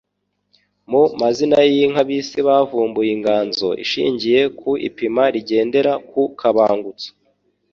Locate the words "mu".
0.91-1.03